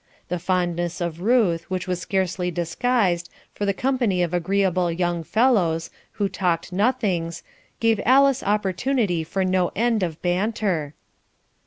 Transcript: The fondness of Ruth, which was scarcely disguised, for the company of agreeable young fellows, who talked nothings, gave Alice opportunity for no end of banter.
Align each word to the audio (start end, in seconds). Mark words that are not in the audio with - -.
The 0.29 0.39
fondness 0.39 0.99
of 0.99 1.21
Ruth, 1.21 1.69
which 1.69 1.87
was 1.87 1.99
scarcely 2.01 2.49
disguised, 2.49 3.29
for 3.53 3.67
the 3.67 3.73
company 3.75 4.23
of 4.23 4.33
agreeable 4.33 4.91
young 4.91 5.23
fellows, 5.23 5.91
who 6.13 6.27
talked 6.27 6.73
nothings, 6.73 7.43
gave 7.79 8.01
Alice 8.03 8.41
opportunity 8.41 9.23
for 9.23 9.45
no 9.45 9.71
end 9.75 10.01
of 10.01 10.19
banter. 10.23 10.95